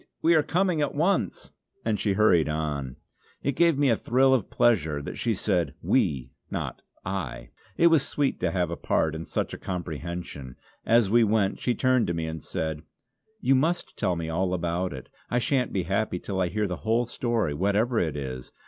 [0.23, 1.51] We are coming at once!"
[1.85, 2.95] and she hurried on.
[3.43, 8.01] It gave me a thrill of pleasure that she said "we" not "I;" it was
[8.01, 10.55] sweet to have a part in such a comprehension.
[10.87, 12.81] As we went she turned to me and said:
[13.41, 16.77] "You must tell me all about it; I shan't be happy till I hear the
[16.77, 18.51] whole story, whatever it is.